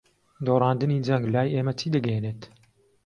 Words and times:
دۆڕاندنی 0.45 1.03
جەنگ 1.07 1.23
لای 1.33 1.53
ئێمە 1.55 1.73
چی 1.79 1.87
دەگەیەنێت؟ 1.95 2.41